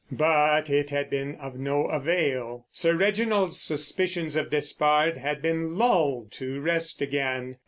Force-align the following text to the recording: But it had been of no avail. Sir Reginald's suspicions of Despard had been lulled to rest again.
But 0.11 0.67
it 0.67 0.89
had 0.89 1.11
been 1.11 1.35
of 1.35 1.59
no 1.59 1.85
avail. 1.85 2.65
Sir 2.71 2.95
Reginald's 2.95 3.61
suspicions 3.61 4.35
of 4.35 4.49
Despard 4.49 5.17
had 5.17 5.43
been 5.43 5.77
lulled 5.77 6.31
to 6.31 6.59
rest 6.59 7.03
again. 7.03 7.57